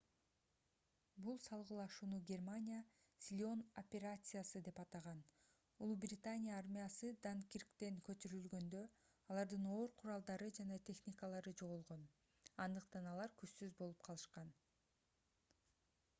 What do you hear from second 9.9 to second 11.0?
куралдары жана